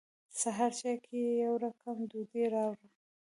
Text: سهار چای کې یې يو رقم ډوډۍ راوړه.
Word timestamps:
سهار 0.41 0.71
چای 0.79 0.95
کې 1.05 1.15
یې 1.25 1.31
يو 1.45 1.53
رقم 1.63 1.97
ډوډۍ 2.09 2.43
راوړه. 2.53 2.87